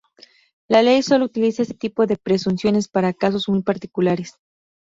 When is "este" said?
1.61-1.75